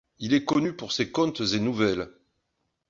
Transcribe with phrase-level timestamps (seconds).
[0.17, 2.09] Il est connu pour ses contes et nouvelles.